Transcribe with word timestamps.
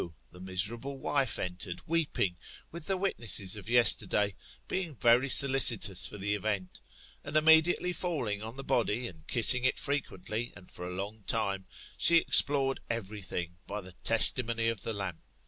the 0.31 0.39
miserable 0.39 0.99
wife 0.99 1.37
entered, 1.37 1.79
weeping, 1.87 2.35
with 2.71 2.87
the 2.87 2.97
witnesses 2.97 3.55
of 3.55 3.69
yes 3.69 3.93
terday, 3.93 4.33
being 4.67 4.95
very 4.95 5.29
solicitous 5.29 6.07
for 6.07 6.17
the 6.17 6.33
event; 6.33 6.81
and, 7.23 7.37
immediately 7.37 7.93
falling 7.93 8.41
on 8.41 8.57
the 8.57 8.63
body, 8.63 9.05
and 9.07 9.27
kissing 9.27 9.63
it 9.63 9.75
frequently^ 9.77 10.51
and 10.55 10.71
for 10.71 10.87
a 10.87 10.95
long 10.95 11.23
time 11.27 11.67
she 11.99 12.17
explored 12.17 12.79
everything 12.89 13.57
by 13.67 13.79
the 13.79 13.93
testimony 14.03 14.69
of 14.69 14.81
the 14.81 14.91
lamp. 14.93 15.21